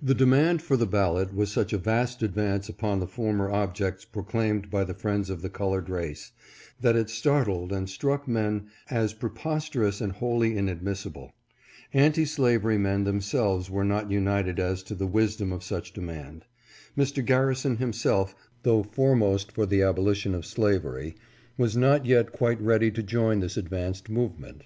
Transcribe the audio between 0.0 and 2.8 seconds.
The demand for the ballot was such a vast advance